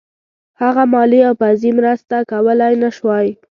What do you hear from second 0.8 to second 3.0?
مالي او پوځي مرسته کولای نه